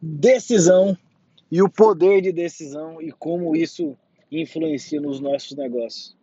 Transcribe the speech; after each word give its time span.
decisão 0.00 0.96
e 1.50 1.62
o 1.62 1.70
poder 1.70 2.20
de 2.20 2.32
decisão 2.32 3.00
e 3.00 3.10
como 3.12 3.56
isso 3.56 3.96
influencia 4.30 5.00
nos 5.00 5.20
nossos 5.20 5.56
negócios. 5.56 6.16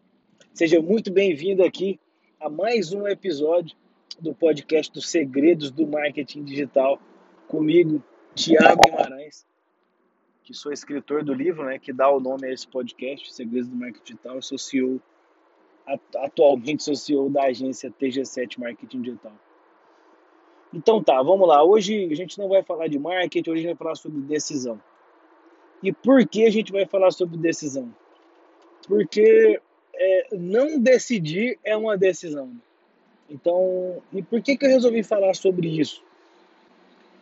Seja 0.53 0.81
muito 0.81 1.11
bem-vindo 1.11 1.63
aqui 1.63 1.99
a 2.39 2.49
mais 2.49 2.93
um 2.93 3.07
episódio 3.07 3.75
do 4.19 4.35
podcast 4.35 4.93
dos 4.93 5.09
Segredos 5.09 5.71
do 5.71 5.87
Marketing 5.87 6.43
Digital, 6.43 7.01
comigo, 7.47 8.03
Tiago 8.35 8.81
Guimarães, 8.85 9.45
que 10.43 10.53
sou 10.53 10.71
escritor 10.71 11.23
do 11.23 11.33
livro, 11.33 11.65
né, 11.65 11.79
que 11.79 11.91
dá 11.91 12.09
o 12.09 12.19
nome 12.19 12.47
a 12.47 12.53
esse 12.53 12.67
podcast, 12.67 13.33
Segredos 13.33 13.69
do 13.69 13.75
Marketing 13.75 14.03
Digital. 14.03 14.35
Eu 14.35 14.41
sou 14.41 14.57
CEO, 14.57 15.01
atualmente 16.17 16.83
sou 16.83 16.95
CEO 16.95 17.29
da 17.29 17.45
agência 17.45 17.91
TG7 17.91 18.59
Marketing 18.59 19.01
Digital. 19.01 19.33
Então 20.73 21.03
tá, 21.03 21.21
vamos 21.21 21.47
lá. 21.47 21.63
Hoje 21.63 22.09
a 22.11 22.15
gente 22.15 22.39
não 22.39 22.49
vai 22.49 22.63
falar 22.63 22.87
de 22.87 22.97
marketing, 22.97 23.49
hoje 23.49 23.59
a 23.59 23.61
gente 23.61 23.77
vai 23.77 23.85
falar 23.85 23.95
sobre 23.95 24.21
decisão. 24.21 24.81
E 25.83 25.91
por 25.91 26.25
que 26.25 26.45
a 26.45 26.49
gente 26.49 26.71
vai 26.71 26.85
falar 26.85 27.11
sobre 27.11 27.37
decisão? 27.37 27.93
Porque 28.87 29.59
é, 29.93 30.27
não 30.31 30.79
decidir 30.79 31.59
é 31.63 31.77
uma 31.77 31.95
decisão. 31.95 32.51
Então, 33.29 34.01
e 34.11 34.21
por 34.21 34.41
que, 34.41 34.57
que 34.57 34.65
eu 34.65 34.69
resolvi 34.69 35.03
falar 35.03 35.33
sobre 35.35 35.67
isso? 35.79 36.03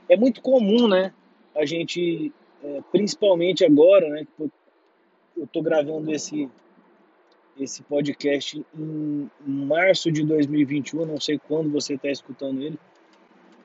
É 0.08 0.16
muito 0.16 0.42
comum, 0.42 0.88
né? 0.88 1.14
A 1.56 1.66
gente, 1.66 2.32
é, 2.64 2.82
principalmente 2.92 3.66
agora, 3.66 4.08
né? 4.10 4.28
Eu 4.40 5.44
estou 5.44 5.62
gravando 5.62 6.12
esse, 6.12 6.50
esse 7.60 7.84
podcast 7.84 8.64
em 8.76 9.30
março 9.46 10.12
de 10.12 10.24
2021, 10.24 11.06
não 11.06 11.20
sei 11.20 11.40
quando 11.40 11.72
você 11.72 11.96
está 11.96 12.10
escutando 12.10 12.62
ele, 12.62 12.78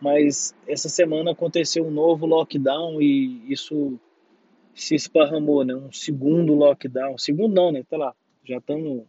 mas 0.01 0.55
essa 0.67 0.89
semana 0.89 1.33
aconteceu 1.33 1.87
um 1.87 1.91
novo 1.91 2.27
lockdown 2.27 3.01
e 3.01 3.53
isso 3.53 3.99
se 4.75 4.95
esparramou, 4.95 5.65
né? 5.65 5.75
Um 5.75 5.91
segundo 5.91 6.55
lockdown. 6.55 7.17
Segundo 7.17 7.55
não, 7.55 7.73
né? 7.73 7.83
Tá 7.89 7.97
lá, 7.97 8.15
já 8.45 8.59
estamos 8.59 9.05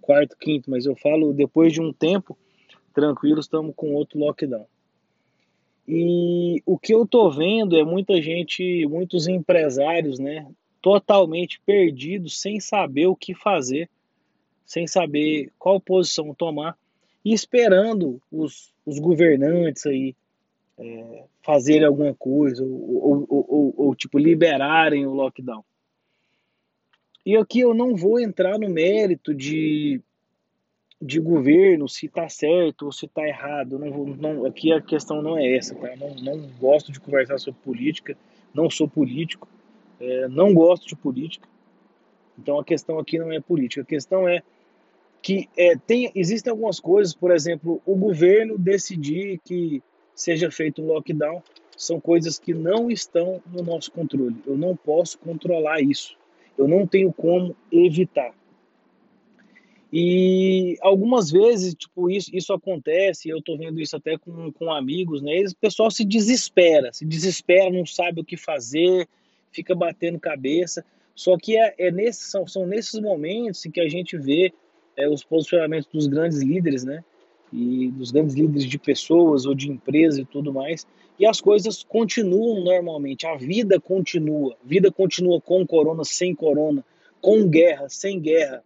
quarto, 0.00 0.36
quinto, 0.36 0.70
mas 0.70 0.84
eu 0.84 0.96
falo 0.96 1.32
depois 1.32 1.72
de 1.72 1.80
um 1.80 1.92
tempo 1.92 2.36
tranquilo, 2.92 3.40
estamos 3.40 3.74
com 3.76 3.94
outro 3.94 4.18
lockdown. 4.18 4.66
E 5.86 6.62
o 6.64 6.78
que 6.78 6.94
eu 6.94 7.06
tô 7.06 7.30
vendo 7.30 7.76
é 7.76 7.84
muita 7.84 8.20
gente, 8.20 8.86
muitos 8.86 9.26
empresários, 9.26 10.18
né, 10.18 10.46
totalmente 10.80 11.60
perdidos, 11.64 12.40
sem 12.40 12.60
saber 12.60 13.06
o 13.06 13.16
que 13.16 13.34
fazer, 13.34 13.88
sem 14.64 14.86
saber 14.86 15.50
qual 15.58 15.80
posição 15.80 16.34
tomar 16.34 16.76
e 17.24 17.32
esperando 17.32 18.20
os, 18.30 18.72
os 18.84 18.98
governantes 18.98 19.86
aí 19.86 20.14
é, 20.78 21.24
fazerem 21.42 21.86
alguma 21.86 22.14
coisa, 22.14 22.64
ou, 22.64 23.26
ou, 23.28 23.46
ou, 23.48 23.74
ou, 23.76 23.94
tipo, 23.94 24.18
liberarem 24.18 25.06
o 25.06 25.12
lockdown. 25.12 25.64
E 27.24 27.36
aqui 27.36 27.60
eu 27.60 27.72
não 27.72 27.94
vou 27.94 28.18
entrar 28.18 28.58
no 28.58 28.68
mérito 28.68 29.34
de, 29.34 30.00
de 31.00 31.20
governo, 31.20 31.88
se 31.88 32.06
está 32.06 32.28
certo 32.28 32.86
ou 32.86 32.92
se 32.92 33.06
está 33.06 33.26
errado. 33.26 33.78
Não 33.78 33.90
vou, 33.92 34.06
não, 34.16 34.44
aqui 34.44 34.72
a 34.72 34.80
questão 34.80 35.22
não 35.22 35.38
é 35.38 35.56
essa, 35.56 35.74
tá? 35.74 35.94
Não, 35.96 36.14
não 36.16 36.48
gosto 36.58 36.90
de 36.90 36.98
conversar 36.98 37.38
sobre 37.38 37.60
política, 37.62 38.16
não 38.52 38.68
sou 38.68 38.88
político, 38.88 39.48
é, 40.00 40.26
não 40.28 40.52
gosto 40.52 40.88
de 40.88 40.96
política. 40.96 41.48
Então 42.36 42.58
a 42.58 42.64
questão 42.64 42.98
aqui 42.98 43.18
não 43.18 43.30
é 43.30 43.40
política, 43.40 43.82
a 43.82 43.84
questão 43.84 44.26
é 44.28 44.42
que 45.20 45.48
é, 45.56 45.76
tem, 45.76 46.10
existem 46.16 46.50
algumas 46.50 46.80
coisas, 46.80 47.14
por 47.14 47.30
exemplo, 47.30 47.80
o 47.86 47.94
governo 47.94 48.58
decidir 48.58 49.38
que 49.44 49.80
seja 50.14 50.50
feito 50.50 50.82
um 50.82 50.86
lockdown, 50.86 51.42
são 51.76 52.00
coisas 52.00 52.38
que 52.38 52.54
não 52.54 52.90
estão 52.90 53.42
no 53.46 53.62
nosso 53.62 53.90
controle. 53.90 54.36
Eu 54.46 54.56
não 54.56 54.76
posso 54.76 55.18
controlar 55.18 55.80
isso. 55.80 56.16
Eu 56.56 56.68
não 56.68 56.86
tenho 56.86 57.12
como 57.12 57.56
evitar. 57.70 58.34
E 59.92 60.78
algumas 60.80 61.30
vezes, 61.30 61.74
tipo, 61.74 62.10
isso, 62.10 62.30
isso 62.34 62.52
acontece, 62.52 63.28
eu 63.28 63.42
tô 63.42 63.58
vendo 63.58 63.78
isso 63.78 63.94
até 63.94 64.16
com, 64.16 64.50
com 64.50 64.72
amigos, 64.72 65.20
né? 65.20 65.38
o 65.40 65.56
pessoal 65.56 65.90
se 65.90 66.02
desespera, 66.02 66.90
se 66.94 67.04
desespera, 67.04 67.68
não 67.68 67.84
sabe 67.84 68.20
o 68.22 68.24
que 68.24 68.36
fazer, 68.38 69.06
fica 69.50 69.74
batendo 69.74 70.18
cabeça. 70.18 70.82
Só 71.14 71.36
que 71.36 71.58
é, 71.58 71.74
é 71.76 71.90
nesses, 71.90 72.30
são, 72.30 72.46
são 72.46 72.66
nesses 72.66 72.98
momentos 72.98 73.66
em 73.66 73.70
que 73.70 73.80
a 73.80 73.88
gente 73.88 74.16
vê 74.16 74.50
é, 74.96 75.06
os 75.06 75.22
posicionamentos 75.22 75.88
dos 75.92 76.06
grandes 76.06 76.40
líderes, 76.40 76.84
né? 76.84 77.04
E 77.52 77.90
dos 77.90 78.10
grandes 78.10 78.34
líderes 78.34 78.64
de 78.64 78.78
pessoas 78.78 79.44
ou 79.44 79.54
de 79.54 79.70
empresas 79.70 80.18
e 80.18 80.24
tudo 80.24 80.52
mais. 80.52 80.86
E 81.18 81.26
as 81.26 81.40
coisas 81.40 81.82
continuam 81.82 82.64
normalmente, 82.64 83.26
a 83.26 83.36
vida 83.36 83.78
continua. 83.78 84.56
A 84.64 84.66
vida 84.66 84.90
continua 84.90 85.40
com 85.40 85.66
corona, 85.66 86.04
sem 86.04 86.34
corona, 86.34 86.84
com 87.20 87.46
guerra, 87.48 87.88
sem 87.88 88.18
guerra. 88.18 88.64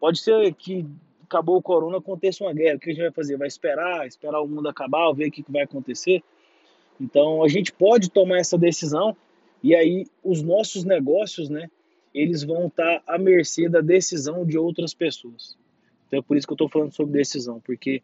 Pode 0.00 0.18
ser 0.18 0.52
que 0.54 0.86
acabou 1.22 1.56
o 1.56 1.62
corona, 1.62 1.98
aconteça 1.98 2.44
uma 2.44 2.52
guerra. 2.52 2.76
O 2.76 2.80
que 2.80 2.90
a 2.90 2.92
gente 2.92 3.02
vai 3.02 3.12
fazer? 3.12 3.36
Vai 3.36 3.48
esperar, 3.48 4.06
esperar 4.06 4.40
o 4.40 4.48
mundo 4.48 4.68
acabar, 4.68 5.12
ver 5.12 5.28
o 5.28 5.30
que 5.30 5.44
vai 5.48 5.62
acontecer? 5.62 6.22
Então 7.00 7.42
a 7.42 7.48
gente 7.48 7.72
pode 7.72 8.10
tomar 8.10 8.38
essa 8.38 8.56
decisão 8.56 9.16
e 9.62 9.74
aí 9.74 10.06
os 10.22 10.42
nossos 10.42 10.84
negócios, 10.84 11.48
né, 11.48 11.70
eles 12.12 12.44
vão 12.44 12.68
estar 12.68 13.02
à 13.06 13.18
mercê 13.18 13.68
da 13.68 13.80
decisão 13.80 14.44
de 14.44 14.56
outras 14.56 14.94
pessoas. 14.94 15.56
Então 16.06 16.20
é 16.20 16.22
por 16.22 16.36
isso 16.36 16.46
que 16.46 16.52
eu 16.52 16.54
estou 16.54 16.68
falando 16.68 16.94
sobre 16.94 17.18
decisão, 17.18 17.60
porque 17.60 18.02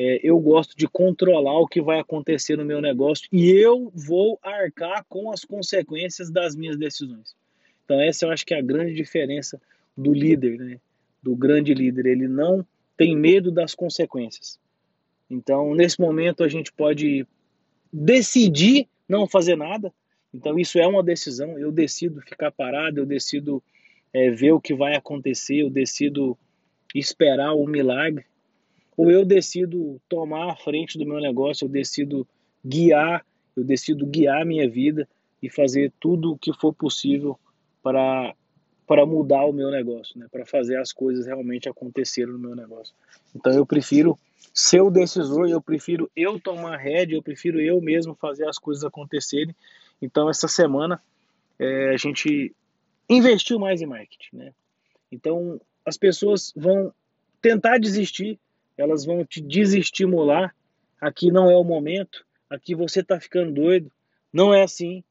é, 0.00 0.20
eu 0.22 0.38
gosto 0.38 0.76
de 0.76 0.86
controlar 0.86 1.58
o 1.58 1.66
que 1.66 1.82
vai 1.82 1.98
acontecer 1.98 2.56
no 2.56 2.64
meu 2.64 2.80
negócio 2.80 3.28
e 3.32 3.50
eu 3.50 3.90
vou 3.92 4.38
arcar 4.40 5.04
com 5.08 5.32
as 5.32 5.44
consequências 5.44 6.30
das 6.30 6.54
minhas 6.54 6.78
decisões. 6.78 7.34
Então 7.84 8.00
essa 8.00 8.24
eu 8.24 8.30
acho 8.30 8.46
que 8.46 8.54
é 8.54 8.58
a 8.58 8.62
grande 8.62 8.94
diferença 8.94 9.60
do 9.96 10.12
líder, 10.14 10.56
né? 10.56 10.80
do 11.20 11.34
grande 11.34 11.74
líder. 11.74 12.06
Ele 12.06 12.28
não 12.28 12.64
tem 12.96 13.16
medo 13.16 13.50
das 13.50 13.74
consequências. 13.74 14.56
Então 15.28 15.74
nesse 15.74 16.00
momento 16.00 16.44
a 16.44 16.48
gente 16.48 16.72
pode 16.72 17.26
decidir 17.92 18.86
não 19.08 19.26
fazer 19.26 19.56
nada. 19.56 19.92
Então 20.32 20.56
isso 20.60 20.78
é 20.78 20.86
uma 20.86 21.02
decisão. 21.02 21.58
Eu 21.58 21.72
decido 21.72 22.20
ficar 22.20 22.52
parado, 22.52 23.00
eu 23.00 23.06
decido 23.06 23.60
é, 24.12 24.30
ver 24.30 24.52
o 24.52 24.60
que 24.60 24.74
vai 24.74 24.94
acontecer, 24.94 25.56
eu 25.56 25.70
decido 25.70 26.38
esperar 26.94 27.52
o 27.54 27.66
milagre 27.66 28.24
ou 28.98 29.12
eu 29.12 29.24
decido 29.24 30.00
tomar 30.08 30.50
a 30.50 30.56
frente 30.56 30.98
do 30.98 31.06
meu 31.06 31.20
negócio, 31.20 31.64
eu 31.64 31.68
decido 31.68 32.26
guiar, 32.66 33.24
eu 33.56 33.62
decido 33.62 34.04
guiar 34.04 34.42
a 34.42 34.44
minha 34.44 34.68
vida 34.68 35.08
e 35.40 35.48
fazer 35.48 35.92
tudo 36.00 36.32
o 36.32 36.38
que 36.38 36.52
for 36.52 36.74
possível 36.74 37.38
para 37.80 38.34
para 38.88 39.04
mudar 39.04 39.44
o 39.44 39.52
meu 39.52 39.70
negócio, 39.70 40.18
né? 40.18 40.26
para 40.32 40.46
fazer 40.46 40.78
as 40.78 40.94
coisas 40.94 41.26
realmente 41.26 41.68
acontecerem 41.68 42.32
no 42.32 42.38
meu 42.38 42.56
negócio. 42.56 42.94
Então 43.36 43.52
eu 43.52 43.66
prefiro 43.66 44.18
ser 44.52 44.80
o 44.80 44.90
decisor, 44.90 45.46
eu 45.46 45.60
prefiro 45.60 46.10
eu 46.16 46.40
tomar 46.40 46.72
a 46.72 46.78
rédea, 46.78 47.14
eu 47.14 47.22
prefiro 47.22 47.60
eu 47.60 47.82
mesmo 47.82 48.14
fazer 48.14 48.48
as 48.48 48.58
coisas 48.58 48.82
acontecerem. 48.82 49.54
Então 50.00 50.30
essa 50.30 50.48
semana 50.48 51.02
é, 51.58 51.90
a 51.90 51.98
gente 51.98 52.56
investiu 53.10 53.58
mais 53.58 53.82
em 53.82 53.86
marketing. 53.86 54.36
Né? 54.36 54.52
Então 55.12 55.60
as 55.84 55.98
pessoas 55.98 56.50
vão 56.56 56.90
tentar 57.42 57.76
desistir, 57.76 58.40
elas 58.78 59.04
vão 59.04 59.24
te 59.24 59.40
desestimular. 59.40 60.54
Aqui 61.00 61.30
não 61.30 61.50
é 61.50 61.56
o 61.56 61.64
momento, 61.64 62.24
aqui 62.48 62.74
você 62.74 63.00
está 63.00 63.20
ficando 63.20 63.52
doido. 63.52 63.90
Não 64.32 64.54
é 64.54 64.62
assim, 64.62 65.02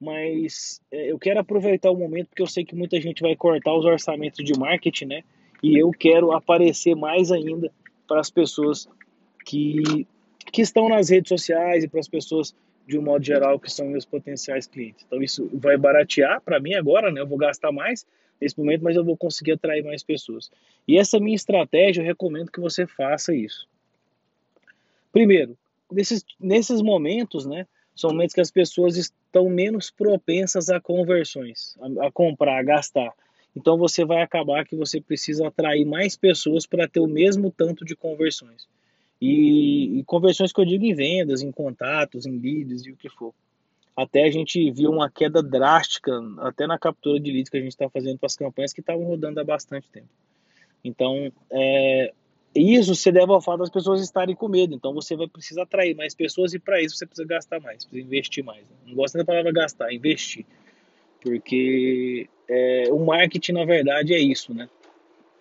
mas 0.00 0.80
é, 0.90 1.12
eu 1.12 1.18
quero 1.18 1.40
aproveitar 1.40 1.90
o 1.90 1.96
momento 1.96 2.28
porque 2.28 2.42
eu 2.42 2.46
sei 2.46 2.64
que 2.64 2.74
muita 2.74 3.00
gente 3.00 3.22
vai 3.22 3.36
cortar 3.36 3.74
os 3.74 3.84
orçamentos 3.84 4.44
de 4.44 4.58
marketing, 4.58 5.06
né? 5.06 5.22
E 5.62 5.80
eu 5.80 5.90
quero 5.92 6.32
aparecer 6.32 6.96
mais 6.96 7.30
ainda 7.30 7.70
para 8.08 8.18
as 8.18 8.28
pessoas 8.28 8.88
que, 9.44 10.06
que 10.52 10.60
estão 10.60 10.88
nas 10.88 11.08
redes 11.08 11.28
sociais 11.28 11.84
e 11.84 11.88
para 11.88 12.00
as 12.00 12.08
pessoas 12.08 12.54
de 12.86 12.98
um 12.98 13.02
modo 13.02 13.24
geral 13.24 13.60
que 13.60 13.70
são 13.70 13.86
meus 13.86 14.04
potenciais 14.04 14.66
clientes. 14.66 15.04
Então 15.06 15.22
isso 15.22 15.48
vai 15.54 15.76
baratear 15.76 16.40
para 16.40 16.58
mim 16.58 16.74
agora, 16.74 17.12
né? 17.12 17.20
Eu 17.20 17.26
vou 17.26 17.38
gastar 17.38 17.70
mais, 17.70 18.04
nesse 18.42 18.58
momento, 18.58 18.82
mas 18.82 18.96
eu 18.96 19.04
vou 19.04 19.16
conseguir 19.16 19.52
atrair 19.52 19.84
mais 19.84 20.02
pessoas. 20.02 20.50
E 20.86 20.98
essa 20.98 21.18
minha 21.18 21.36
estratégia, 21.36 22.02
eu 22.02 22.06
recomendo 22.06 22.50
que 22.50 22.60
você 22.60 22.86
faça 22.86 23.34
isso. 23.34 23.66
Primeiro, 25.12 25.56
nesses, 25.90 26.24
nesses 26.40 26.82
momentos, 26.82 27.46
né, 27.46 27.66
são 27.94 28.10
momentos 28.10 28.34
que 28.34 28.40
as 28.40 28.50
pessoas 28.50 28.96
estão 28.96 29.48
menos 29.48 29.90
propensas 29.90 30.68
a 30.68 30.80
conversões, 30.80 31.76
a, 31.80 32.06
a 32.06 32.12
comprar, 32.12 32.58
a 32.58 32.62
gastar. 32.62 33.12
Então 33.54 33.76
você 33.76 34.04
vai 34.04 34.22
acabar 34.22 34.64
que 34.66 34.74
você 34.74 35.00
precisa 35.00 35.46
atrair 35.46 35.84
mais 35.84 36.16
pessoas 36.16 36.66
para 36.66 36.88
ter 36.88 37.00
o 37.00 37.06
mesmo 37.06 37.50
tanto 37.50 37.84
de 37.84 37.94
conversões. 37.94 38.66
E, 39.20 40.00
e, 40.00 40.04
conversões 40.04 40.52
que 40.52 40.60
eu 40.60 40.64
digo 40.64 40.84
em 40.84 40.94
vendas, 40.94 41.42
em 41.42 41.52
contatos, 41.52 42.26
em 42.26 42.38
leads 42.38 42.86
e 42.86 42.90
o 42.90 42.96
que 42.96 43.08
for 43.08 43.32
até 43.96 44.24
a 44.24 44.30
gente 44.30 44.70
viu 44.70 44.90
uma 44.90 45.10
queda 45.10 45.42
drástica, 45.42 46.12
até 46.38 46.66
na 46.66 46.78
captura 46.78 47.20
de 47.20 47.30
leads 47.30 47.50
que 47.50 47.56
a 47.56 47.60
gente 47.60 47.72
está 47.72 47.88
fazendo 47.88 48.18
para 48.18 48.26
as 48.26 48.36
campanhas 48.36 48.72
que 48.72 48.80
estavam 48.80 49.04
rodando 49.04 49.40
há 49.40 49.44
bastante 49.44 49.88
tempo. 49.90 50.08
Então, 50.84 51.30
é, 51.50 52.12
isso 52.54 52.94
se 52.94 53.10
deve 53.10 53.32
ao 53.32 53.40
fato 53.40 53.60
das 53.60 53.70
pessoas 53.70 54.02
estarem 54.02 54.34
com 54.34 54.48
medo. 54.48 54.74
Então 54.74 54.92
você 54.92 55.16
vai 55.16 55.26
precisar 55.26 55.62
atrair 55.62 55.94
mais 55.94 56.14
pessoas 56.14 56.52
e 56.52 56.58
para 56.58 56.80
isso 56.82 56.96
você 56.96 57.06
precisa 57.06 57.26
gastar 57.26 57.60
mais, 57.60 57.84
precisa 57.84 58.06
investir 58.06 58.44
mais. 58.44 58.64
Não 58.86 58.94
gosto 58.94 59.16
da 59.16 59.24
palavra 59.24 59.52
gastar, 59.52 59.92
investir. 59.92 60.44
Porque 61.20 62.28
é, 62.48 62.84
o 62.90 62.98
marketing, 62.98 63.52
na 63.52 63.64
verdade, 63.64 64.12
é 64.12 64.18
isso, 64.18 64.52
né? 64.52 64.68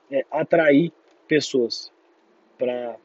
É 0.10 0.26
atrair 0.32 0.92
pessoas 1.28 1.92
para 2.58 2.96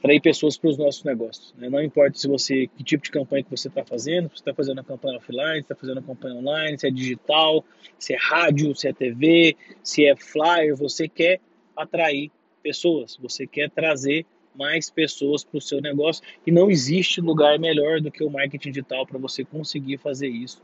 atrair 0.00 0.20
pessoas 0.20 0.56
para 0.56 0.70
os 0.70 0.78
nossos 0.78 1.04
negócios. 1.04 1.54
Né? 1.58 1.68
Não 1.68 1.82
importa 1.82 2.18
se 2.18 2.26
você 2.26 2.66
que 2.66 2.82
tipo 2.82 3.04
de 3.04 3.10
campanha 3.10 3.44
que 3.44 3.50
você 3.50 3.68
está 3.68 3.84
fazendo, 3.84 4.30
se 4.30 4.36
está 4.36 4.54
fazendo 4.54 4.80
a 4.80 4.84
campanha 4.84 5.18
offline, 5.18 5.56
se 5.56 5.60
está 5.60 5.74
fazendo 5.74 5.98
a 5.98 6.02
campanha 6.02 6.34
online, 6.34 6.78
se 6.78 6.88
é 6.88 6.90
digital, 6.90 7.64
se 7.98 8.14
é 8.14 8.16
rádio, 8.18 8.74
se 8.74 8.88
é 8.88 8.92
TV, 8.92 9.56
se 9.82 10.06
é 10.06 10.16
flyer, 10.16 10.74
você 10.74 11.06
quer 11.06 11.38
atrair 11.76 12.30
pessoas, 12.62 13.16
você 13.20 13.46
quer 13.46 13.70
trazer 13.70 14.24
mais 14.54 14.90
pessoas 14.90 15.44
para 15.44 15.58
o 15.58 15.60
seu 15.60 15.80
negócio 15.80 16.24
e 16.46 16.50
não 16.50 16.70
existe 16.70 17.20
lugar 17.20 17.58
melhor 17.58 18.00
do 18.00 18.10
que 18.10 18.24
o 18.24 18.30
marketing 18.30 18.70
digital 18.70 19.06
para 19.06 19.18
você 19.18 19.44
conseguir 19.44 19.98
fazer 19.98 20.28
isso 20.28 20.62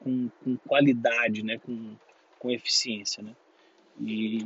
com, 0.00 0.30
com 0.42 0.56
qualidade, 0.58 1.42
né? 1.42 1.58
com, 1.58 1.96
com 2.38 2.50
eficiência. 2.50 3.22
Né? 3.22 3.32
E, 4.00 4.38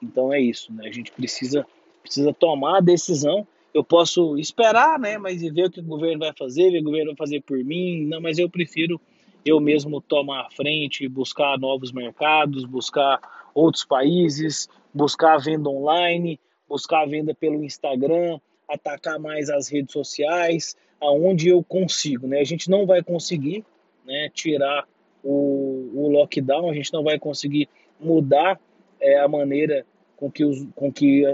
então 0.00 0.32
é 0.32 0.40
isso, 0.40 0.72
né? 0.72 0.88
a 0.88 0.92
gente 0.92 1.10
precisa, 1.10 1.66
precisa 2.00 2.32
tomar 2.32 2.78
a 2.78 2.80
decisão 2.80 3.46
eu 3.74 3.82
posso 3.82 4.36
esperar, 4.38 4.98
né, 4.98 5.18
mas 5.18 5.40
ver 5.40 5.64
o 5.64 5.70
que 5.70 5.80
o 5.80 5.84
governo 5.84 6.20
vai 6.20 6.32
fazer, 6.36 6.70
ver 6.70 6.80
o 6.80 6.84
governo 6.84 7.12
vai 7.12 7.16
fazer 7.16 7.42
por 7.42 7.58
mim, 7.64 8.06
não, 8.06 8.20
mas 8.20 8.38
eu 8.38 8.48
prefiro 8.48 9.00
eu 9.44 9.58
mesmo 9.60 10.00
tomar 10.00 10.42
a 10.42 10.50
frente, 10.50 11.08
buscar 11.08 11.58
novos 11.58 11.90
mercados, 11.90 12.64
buscar 12.64 13.20
outros 13.54 13.84
países, 13.84 14.68
buscar 14.94 15.34
a 15.34 15.38
venda 15.38 15.68
online, 15.68 16.38
buscar 16.68 17.02
a 17.02 17.06
venda 17.06 17.34
pelo 17.34 17.64
Instagram, 17.64 18.38
atacar 18.68 19.18
mais 19.18 19.50
as 19.50 19.68
redes 19.68 19.92
sociais, 19.92 20.76
aonde 21.00 21.48
eu 21.48 21.62
consigo, 21.62 22.26
né? 22.26 22.40
A 22.40 22.44
gente 22.44 22.70
não 22.70 22.86
vai 22.86 23.02
conseguir, 23.02 23.64
né, 24.04 24.30
tirar 24.32 24.86
o, 25.22 25.90
o 25.94 26.08
lockdown, 26.08 26.70
a 26.70 26.74
gente 26.74 26.92
não 26.92 27.02
vai 27.02 27.18
conseguir 27.18 27.68
mudar 28.00 28.60
é, 29.00 29.18
a 29.18 29.28
maneira 29.28 29.84
com 30.16 30.30
que 30.30 30.44
os 30.44 30.64
com 30.74 30.92
que 30.92 31.24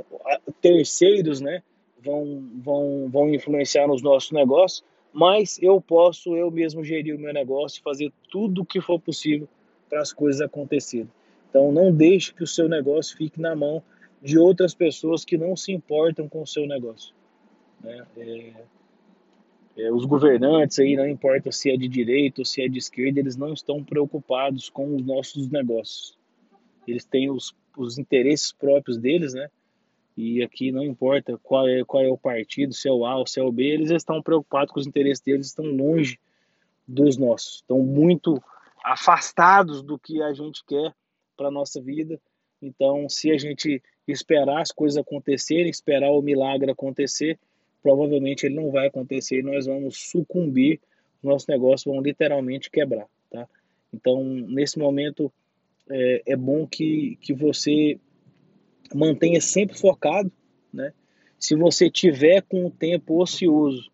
terceiros, 0.61 1.41
né, 1.41 1.63
vão, 2.03 2.49
vão, 2.63 3.09
vão 3.11 3.35
influenciar 3.35 3.87
nos 3.87 4.03
nossos 4.03 4.31
negócios, 4.33 4.85
mas 5.13 5.59
eu 5.63 5.81
posso 5.81 6.37
eu 6.37 6.51
mesmo 6.51 6.85
gerir 6.85 7.15
o 7.15 7.19
meu 7.19 7.33
negócio 7.33 7.81
e 7.81 7.83
fazer 7.83 8.13
tudo 8.31 8.63
o 8.63 8.65
que 8.65 8.81
for 8.81 9.01
possível 9.01 9.49
para 9.89 10.01
as 10.01 10.13
coisas 10.13 10.41
acontecerem. 10.41 11.11
Então 11.49 11.73
não 11.73 11.93
deixe 11.93 12.33
que 12.33 12.43
o 12.43 12.47
seu 12.47 12.69
negócio 12.69 13.17
fique 13.17 13.41
na 13.41 13.57
mão 13.57 13.83
de 14.23 14.39
outras 14.39 14.75
pessoas 14.75 15.25
que 15.25 15.39
não 15.39 15.57
se 15.57 15.73
importam 15.73 16.29
com 16.29 16.43
o 16.43 16.47
seu 16.47 16.67
negócio. 16.67 17.15
Né? 17.83 18.07
É, 18.17 18.53
é, 19.79 19.93
os 19.93 20.05
governantes 20.05 20.79
aí, 20.79 20.97
não 20.97 21.09
importa 21.09 21.53
se 21.53 21.71
é 21.71 21.77
de 21.77 21.89
direita 21.89 22.41
ou 22.41 22.45
se 22.45 22.63
é 22.63 22.69
de 22.69 22.79
esquerda, 22.79 23.21
eles 23.21 23.37
não 23.37 23.53
estão 23.53 23.83
preocupados 23.83 24.69
com 24.69 24.95
os 24.97 25.05
nossos 25.05 25.49
negócios. 25.49 26.19
Eles 26.87 27.05
têm 27.05 27.31
os, 27.31 27.55
os 27.77 27.99
interesses 27.99 28.53
próprios 28.53 28.99
deles, 28.99 29.35
né? 29.35 29.49
E 30.21 30.43
aqui 30.43 30.73
não 30.73 30.83
importa 30.83 31.39
qual 31.45 31.69
é, 31.69 31.85
qual 31.85 32.03
é 32.03 32.09
o 32.09 32.19
partido, 32.19 32.75
se 32.75 32.89
é 32.89 32.93
o 32.93 33.07
A 33.07 33.17
ou 33.19 33.25
se 33.25 33.39
é 33.39 33.43
o 33.45 33.53
B, 33.53 33.63
eles 33.63 33.93
estão 33.93 34.21
preocupados 34.21 34.73
com 34.73 34.81
os 34.81 34.87
interesses 34.89 35.23
deles, 35.23 35.47
estão 35.47 35.65
longe 35.65 36.19
dos 36.89 37.17
nossos, 37.17 37.59
estão 37.59 37.79
muito 37.85 38.43
afastados 38.85 39.81
do 39.81 39.97
que 39.97 40.21
a 40.21 40.33
gente 40.33 40.65
quer 40.67 40.93
para 41.37 41.47
a 41.47 41.53
nossa 41.53 41.81
vida. 41.81 42.21
Então, 42.61 43.09
se 43.09 43.31
a 43.31 43.39
gente 43.39 43.81
esperar 44.09 44.61
as 44.61 44.73
coisas 44.73 44.99
acontecerem, 44.99 45.71
esperar 45.71 46.11
o 46.11 46.21
milagre 46.21 46.73
acontecer, 46.73 47.39
provavelmente 47.81 48.45
ele 48.45 48.57
não 48.57 48.73
vai 48.73 48.89
acontecer 48.89 49.39
e 49.39 49.45
nós 49.45 49.67
vamos 49.67 50.11
sucumbir, 50.11 50.81
nossos 51.23 51.47
negócios 51.47 51.85
vão 51.85 52.03
literalmente 52.03 52.69
quebrar, 52.73 53.07
tá? 53.31 53.47
Então, 53.95 54.25
nesse 54.25 54.81
momento, 54.81 55.33
é, 55.89 56.23
é 56.27 56.37
bom 56.37 56.67
que, 56.67 57.17
que 57.21 57.33
você 57.33 58.01
mantenha 58.95 59.41
sempre 59.41 59.79
focado, 59.79 60.31
né? 60.73 60.93
Se 61.39 61.55
você 61.55 61.89
tiver 61.89 62.43
com 62.43 62.67
o 62.67 62.71
tempo 62.71 63.23
ocioso, 63.23 63.91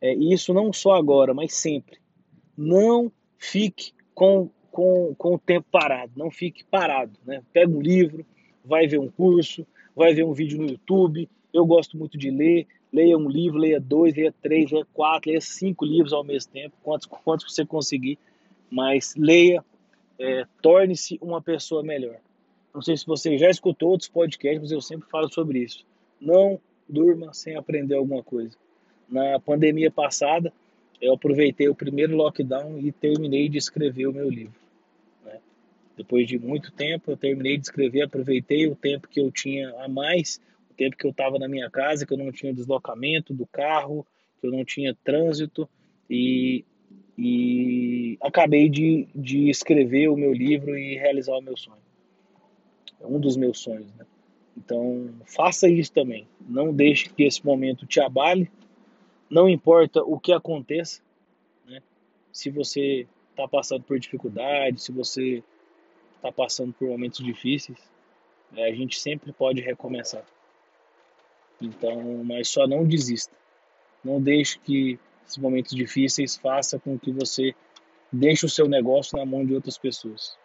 é, 0.00 0.14
isso 0.14 0.54
não 0.54 0.72
só 0.72 0.92
agora, 0.92 1.34
mas 1.34 1.54
sempre, 1.54 1.98
não 2.56 3.10
fique 3.36 3.92
com, 4.14 4.48
com, 4.70 5.14
com 5.16 5.34
o 5.34 5.38
tempo 5.38 5.66
parado, 5.70 6.12
não 6.16 6.30
fique 6.30 6.64
parado, 6.64 7.12
né? 7.24 7.42
Pega 7.52 7.70
um 7.70 7.80
livro, 7.80 8.24
vai 8.64 8.86
ver 8.86 8.98
um 8.98 9.08
curso, 9.08 9.66
vai 9.94 10.14
ver 10.14 10.24
um 10.24 10.32
vídeo 10.32 10.58
no 10.58 10.68
YouTube. 10.68 11.28
Eu 11.52 11.66
gosto 11.66 11.96
muito 11.96 12.16
de 12.16 12.30
ler, 12.30 12.66
leia 12.92 13.16
um 13.16 13.28
livro, 13.28 13.58
leia 13.58 13.80
dois, 13.80 14.14
leia 14.14 14.34
três, 14.42 14.70
leia 14.70 14.86
quatro, 14.92 15.30
leia 15.30 15.40
cinco 15.40 15.84
livros 15.84 16.12
ao 16.12 16.24
mesmo 16.24 16.52
tempo, 16.52 16.76
quantos, 16.82 17.06
quantos 17.06 17.52
você 17.52 17.64
conseguir, 17.64 18.18
mas 18.70 19.14
leia, 19.16 19.64
é, 20.18 20.46
torne-se 20.60 21.18
uma 21.20 21.40
pessoa 21.42 21.82
melhor. 21.82 22.18
Não 22.74 22.80
sei 22.80 22.96
se 22.96 23.06
você 23.06 23.36
já 23.36 23.50
escutou 23.50 23.90
outros 23.90 24.08
podcasts, 24.08 24.60
mas 24.60 24.72
eu 24.72 24.80
sempre 24.80 25.08
falo 25.08 25.30
sobre 25.32 25.58
isso. 25.58 25.84
Não 26.20 26.58
durma 26.88 27.32
sem 27.34 27.54
aprender 27.56 27.94
alguma 27.94 28.22
coisa. 28.22 28.56
Na 29.08 29.38
pandemia 29.38 29.90
passada, 29.90 30.52
eu 31.00 31.14
aproveitei 31.14 31.68
o 31.68 31.74
primeiro 31.74 32.16
lockdown 32.16 32.78
e 32.78 32.90
terminei 32.92 33.48
de 33.48 33.58
escrever 33.58 34.06
o 34.06 34.12
meu 34.12 34.30
livro. 34.30 34.54
Né? 35.24 35.38
Depois 35.96 36.26
de 36.26 36.38
muito 36.38 36.72
tempo, 36.72 37.10
eu 37.10 37.16
terminei 37.16 37.58
de 37.58 37.64
escrever, 37.64 38.02
aproveitei 38.02 38.66
o 38.66 38.74
tempo 38.74 39.08
que 39.08 39.20
eu 39.20 39.30
tinha 39.30 39.70
a 39.82 39.88
mais, 39.88 40.40
o 40.70 40.74
tempo 40.74 40.96
que 40.96 41.06
eu 41.06 41.10
estava 41.10 41.38
na 41.38 41.48
minha 41.48 41.68
casa, 41.68 42.06
que 42.06 42.14
eu 42.14 42.18
não 42.18 42.32
tinha 42.32 42.54
deslocamento 42.54 43.34
do 43.34 43.46
carro, 43.46 44.06
que 44.40 44.46
eu 44.46 44.50
não 44.50 44.64
tinha 44.64 44.96
trânsito, 45.04 45.68
e, 46.08 46.64
e 47.18 48.16
acabei 48.22 48.68
de, 48.68 49.06
de 49.14 49.50
escrever 49.50 50.08
o 50.08 50.16
meu 50.16 50.32
livro 50.32 50.78
e 50.78 50.96
realizar 50.96 51.36
o 51.36 51.42
meu 51.42 51.56
sonho. 51.56 51.91
É 53.00 53.06
um 53.06 53.18
dos 53.18 53.36
meus 53.36 53.58
sonhos, 53.58 53.92
né? 53.94 54.06
Então, 54.56 55.10
faça 55.24 55.68
isso 55.68 55.92
também. 55.92 56.28
Não 56.40 56.72
deixe 56.72 57.08
que 57.08 57.24
esse 57.24 57.44
momento 57.44 57.86
te 57.86 58.00
abale. 58.00 58.50
Não 59.30 59.48
importa 59.48 60.02
o 60.02 60.20
que 60.20 60.32
aconteça, 60.32 61.00
né? 61.66 61.82
Se 62.30 62.50
você 62.50 63.06
está 63.30 63.48
passando 63.48 63.82
por 63.82 63.98
dificuldade, 63.98 64.82
se 64.82 64.92
você 64.92 65.42
está 66.16 66.30
passando 66.30 66.72
por 66.74 66.86
momentos 66.88 67.24
difíceis, 67.24 67.78
né? 68.52 68.64
a 68.64 68.72
gente 68.72 69.00
sempre 69.00 69.32
pode 69.32 69.60
recomeçar. 69.60 70.24
Então, 71.60 72.22
mas 72.24 72.48
só 72.48 72.66
não 72.66 72.84
desista. 72.84 73.34
Não 74.04 74.20
deixe 74.20 74.58
que 74.58 74.98
esses 75.24 75.38
momentos 75.38 75.74
difíceis 75.74 76.36
façam 76.36 76.78
com 76.78 76.98
que 76.98 77.10
você 77.10 77.54
deixe 78.12 78.44
o 78.44 78.48
seu 78.48 78.68
negócio 78.68 79.16
na 79.16 79.24
mão 79.24 79.44
de 79.44 79.54
outras 79.54 79.78
pessoas. 79.78 80.36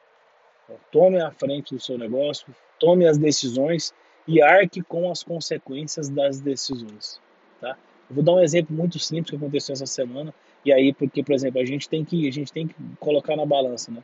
Tome 0.91 1.21
a 1.21 1.31
frente 1.31 1.73
do 1.73 1.81
seu 1.81 1.97
negócio, 1.97 2.47
tome 2.79 3.07
as 3.07 3.17
decisões 3.17 3.93
e 4.27 4.41
arque 4.41 4.81
com 4.81 5.09
as 5.09 5.23
consequências 5.23 6.09
das 6.09 6.41
decisões. 6.41 7.21
Tá? 7.61 7.77
Eu 8.09 8.15
vou 8.15 8.23
dar 8.23 8.33
um 8.33 8.39
exemplo 8.39 8.75
muito 8.75 8.99
simples 8.99 9.29
que 9.29 9.35
aconteceu 9.35 9.73
essa 9.73 9.85
semana. 9.85 10.33
E 10.65 10.73
aí, 10.73 10.93
porque, 10.93 11.23
por 11.23 11.33
exemplo, 11.33 11.61
a 11.61 11.65
gente 11.65 11.87
tem 11.87 12.03
que, 12.03 12.27
a 12.27 12.31
gente 12.31 12.51
tem 12.51 12.67
que 12.67 12.75
colocar 12.99 13.35
na 13.35 13.45
balança, 13.45 13.91
né? 13.91 14.03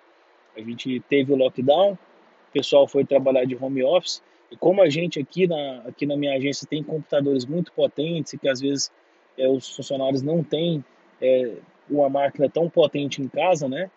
A 0.56 0.62
gente 0.62 1.00
teve 1.10 1.34
o 1.34 1.36
lockdown, 1.36 1.94
o 1.94 2.52
pessoal 2.54 2.88
foi 2.88 3.04
trabalhar 3.04 3.44
de 3.46 3.56
home 3.56 3.84
office, 3.84 4.22
e 4.52 4.56
como 4.56 4.82
a 4.82 4.90
gente 4.90 5.20
aqui 5.20 5.48
na, 5.48 5.82
aqui 5.88 6.06
na 6.06 6.16
minha 6.16 6.36
agência 6.36 6.68
tem 6.68 6.84
computadores 6.84 7.44
muito 7.46 7.72
potentes, 7.74 8.34
e 8.34 8.38
que 8.38 8.48
às 8.48 8.62
vezes 8.62 8.92
é, 9.38 9.48
os 9.48 9.76
funcionários 9.76 10.22
não 10.22 10.44
têm 10.44 10.86
é, 11.20 11.56
uma 11.90 12.08
máquina 12.08 12.48
tão 12.48 12.70
potente 12.70 13.22
em 13.22 13.28
casa, 13.28 13.68
né? 13.68 13.90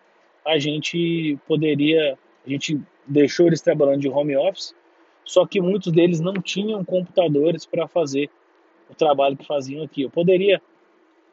A 0.45 0.57
gente 0.57 1.37
poderia 1.47 2.17
a 2.47 2.49
gente 2.49 2.79
deixou 3.05 3.47
eles 3.47 3.61
trabalhando 3.61 4.01
de 4.01 4.09
home 4.09 4.35
office, 4.35 4.73
só 5.23 5.45
que 5.45 5.59
muitos 5.59 5.91
deles 5.91 6.19
não 6.21 6.33
tinham 6.33 6.83
computadores 6.85 7.65
para 7.65 7.87
fazer 7.87 8.29
o 8.89 8.95
trabalho 8.95 9.35
que 9.35 9.45
faziam 9.45 9.83
aqui. 9.83 10.03
Eu 10.03 10.09
poderia 10.09 10.61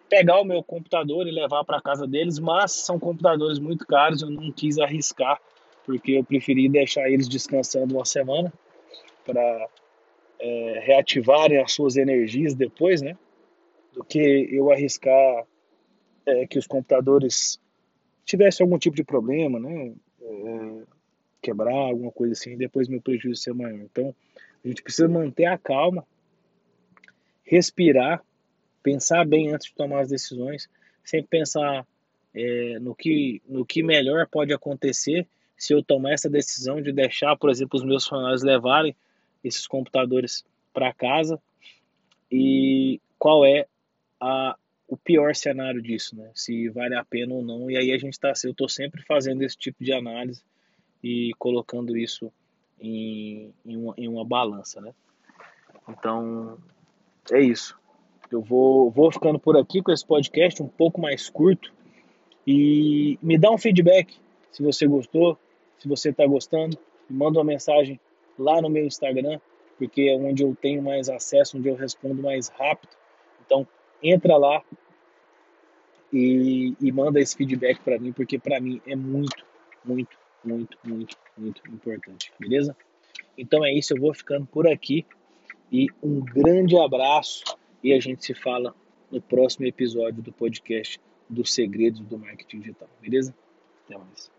pegar 0.09 0.41
o 0.41 0.45
meu 0.45 0.63
computador 0.63 1.27
e 1.27 1.31
levar 1.31 1.65
para 1.65 1.81
casa 1.81 2.07
deles, 2.07 2.39
mas 2.39 2.73
são 2.73 2.99
computadores 2.99 3.59
muito 3.59 3.87
caros, 3.87 4.23
eu 4.23 4.31
não 4.31 4.51
quis 4.51 4.79
arriscar, 4.79 5.41
porque 5.85 6.13
eu 6.13 6.25
preferi 6.25 6.69
deixar 6.69 7.09
eles 7.09 7.29
descansando 7.29 7.95
uma 7.95 8.05
semana 8.05 8.53
para 9.25 9.69
é, 10.41 10.83
reativarem 10.85 11.59
as 11.59 11.73
suas 11.73 11.97
energias 11.97 12.55
depois, 12.55 13.01
né? 13.01 13.17
Do 13.93 14.03
que 14.03 14.49
eu 14.51 14.73
arriscar 14.73 15.47
é, 16.27 16.47
que 16.47 16.59
os 16.59 16.67
computadores 16.67 17.61
tivessem 18.25 18.65
algum 18.65 18.79
tipo 18.79 18.97
de 18.97 19.05
problema, 19.05 19.61
né? 19.61 19.93
É, 20.21 20.64
quebrar, 21.45 21.75
alguma 21.75 22.11
coisa 22.11 22.33
assim, 22.33 22.57
depois 22.57 22.89
meu 22.89 23.03
prejuízo 23.03 23.43
ser 23.43 23.53
maior. 23.53 23.79
Então, 23.81 24.15
a 24.65 24.69
gente 24.69 24.83
precisa 24.83 25.07
manter 25.07 25.45
a 25.45 25.59
calma, 25.59 26.07
respirar, 27.45 28.25
pensar 28.83 29.27
bem 29.27 29.53
antes 29.53 29.69
de 29.69 29.75
tomar 29.75 30.01
as 30.01 30.09
decisões, 30.09 30.69
sempre 31.05 31.29
pensar 31.29 31.87
é, 32.35 32.79
no, 32.79 32.95
que, 32.95 33.43
no 33.47 33.65
que 33.65 33.83
melhor 33.83 34.27
pode 34.27 34.53
acontecer 34.55 35.27
se 35.57 35.75
eu 35.75 35.83
tomar 35.83 36.13
essa 36.13 36.31
decisão 36.31 36.81
de 36.81 36.93
deixar, 36.93 37.37
por 37.37 37.51
exemplo, 37.51 37.79
os 37.79 37.85
meus 37.85 38.05
funcionários 38.05 38.43
levarem 38.43 38.97
esses 39.43 39.67
computadores 39.67 40.45
para 40.73 40.93
casa 40.93 41.39
e 42.33 43.01
qual 43.19 43.45
é 43.45 43.67
a, 44.19 44.57
o 44.89 44.97
pior 44.97 45.35
cenário 45.35 45.81
disso, 45.81 46.17
né? 46.17 46.31
Se 46.35 46.69
vale 46.71 46.97
a 46.97 47.05
pena 47.05 47.35
ou 47.35 47.43
não. 47.43 47.71
E 47.71 47.77
aí 47.77 47.93
a 47.93 47.99
gente 47.99 48.15
está, 48.15 48.33
eu 48.45 48.51
estou 48.51 48.69
sempre 48.69 49.03
fazendo 49.03 49.43
esse 49.43 49.57
tipo 49.57 49.85
de 49.85 49.93
análise 49.93 50.43
e 51.05 51.35
colocando 51.39 51.99
isso 51.99 52.33
em, 52.81 53.53
em, 53.67 53.77
uma, 53.77 53.95
em 53.99 54.09
uma 54.09 54.25
balança, 54.25 54.81
né? 54.81 54.95
Então 55.87 56.57
é 57.31 57.41
isso. 57.43 57.79
Eu 58.31 58.41
vou, 58.41 58.91
vou 58.91 59.13
ficando 59.13 59.39
por 59.39 59.55
aqui 59.55 59.83
com 59.83 59.93
esse 59.93 60.05
podcast 60.05 60.63
um 60.63 60.67
pouco 60.67 60.99
mais 60.99 61.29
curto 61.29 61.71
e 62.47 63.19
me 63.23 63.37
dá 63.37 63.51
um 63.51 63.59
feedback 63.59 64.19
se 64.51 64.63
você 64.63 64.87
gostou, 64.87 65.39
se 65.79 65.87
você 65.87 66.09
está 66.09 66.27
gostando, 66.27 66.79
manda 67.09 67.39
uma 67.39 67.45
mensagem 67.45 68.01
lá 68.39 68.63
no 68.63 68.71
meu 68.71 68.87
Instagram, 68.87 69.39
porque 69.77 70.03
é 70.03 70.17
onde 70.17 70.43
eu 70.43 70.57
tenho 70.59 70.83
mais 70.83 71.11
acesso, 71.11 71.59
onde 71.59 71.69
eu 71.69 71.75
respondo 71.75 72.23
mais 72.23 72.49
rápido. 72.49 72.97
Então, 73.45 73.69
entra 74.03 74.39
lá 74.39 74.63
e, 76.11 76.75
e 76.81 76.91
manda 76.93 77.21
esse 77.21 77.37
feedback 77.37 77.79
para 77.81 77.99
mim, 77.99 78.11
porque 78.11 78.39
para 78.39 78.59
mim 78.59 78.81
é 78.87 78.97
muito, 78.97 79.45
muito, 79.85 80.17
muito, 80.45 80.79
muito, 80.85 81.17
muito 81.37 81.63
importante, 81.69 82.33
beleza? 82.39 82.77
Então 83.37 83.65
é 83.65 83.73
isso, 83.73 83.95
eu 83.95 84.01
vou 84.01 84.15
ficando 84.15 84.47
por 84.47 84.67
aqui 84.67 85.05
e 85.71 85.89
um 86.03 86.21
grande 86.21 86.77
abraço 86.77 87.45
e 87.83 87.93
a 87.93 88.01
gente 88.01 88.25
se 88.25 88.35
fala 88.35 88.75
no 89.11 89.21
próximo 89.21 89.67
episódio 89.67 90.23
do 90.23 90.33
podcast 90.33 91.01
dos 91.29 91.53
segredos 91.53 92.01
do 92.01 92.19
marketing 92.19 92.61
digital, 92.61 92.89
beleza? 93.01 93.35
Até 93.85 93.99
mais. 93.99 94.34